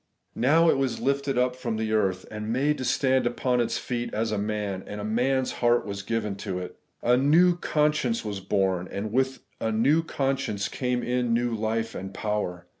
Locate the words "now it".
0.33-0.79